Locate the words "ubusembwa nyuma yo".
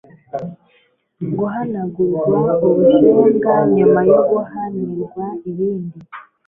2.67-4.19